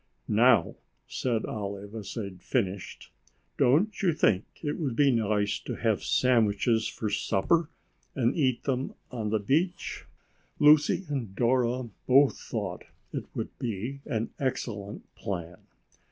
[0.27, 0.77] "Now,"
[1.07, 3.11] said Olive as they finished,
[3.59, 7.69] "don't you think it would be nice to have sandwiches for supper
[8.15, 10.05] and eat them on the beach?"
[10.57, 15.59] Lucy and Dora both thought it would be an excellent plan.